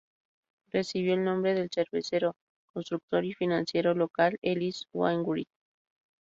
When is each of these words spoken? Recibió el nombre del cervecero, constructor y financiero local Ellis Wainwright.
Recibió 0.71 1.13
el 1.13 1.23
nombre 1.23 1.53
del 1.53 1.69
cervecero, 1.69 2.35
constructor 2.73 3.23
y 3.23 3.33
financiero 3.35 3.93
local 3.93 4.39
Ellis 4.41 4.87
Wainwright. 4.93 5.47